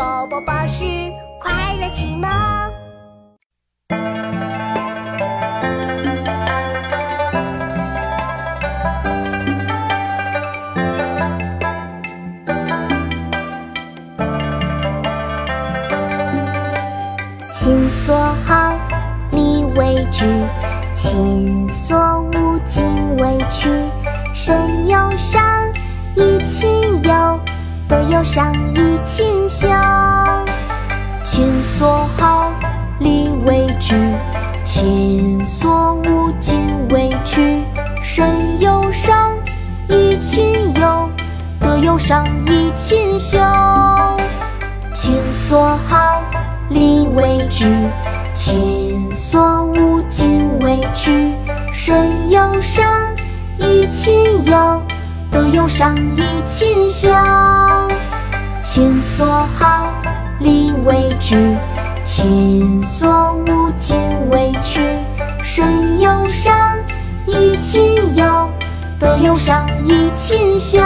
[0.00, 0.82] 宝宝巴士
[1.38, 2.26] 快乐启蒙。
[17.52, 18.72] 亲所好，
[19.32, 20.24] 礼为具；
[20.94, 23.68] 亲所恶，敬为取。
[24.32, 25.70] 身有伤，
[26.16, 27.38] 贻亲忧；
[27.90, 29.66] 德有伤，贻亲羞。
[31.24, 32.52] 亲所好，
[33.00, 33.96] 礼为具；
[34.64, 36.56] 亲所恶，敬
[36.90, 37.64] 为取。
[38.00, 39.36] 身有伤，
[39.88, 41.08] 贻亲忧；
[41.58, 43.40] 德有伤，贻亲羞。
[44.94, 46.22] 亲所好，
[46.68, 47.66] 礼为具；
[48.36, 49.40] 亲所
[49.74, 51.34] 恶，敬为取。
[51.72, 52.86] 身有伤，
[53.58, 54.80] 贻亲忧；
[55.32, 57.10] 德有伤，贻亲羞。
[58.62, 59.26] 亲所
[59.58, 59.90] 好，
[60.40, 61.36] 力为具；
[62.04, 63.08] 亲所
[63.46, 63.96] 恶，谨
[64.30, 64.80] 为去。
[65.42, 66.54] 身有伤，
[67.26, 68.48] 贻亲忧；
[68.98, 70.78] 德有伤，贻亲羞。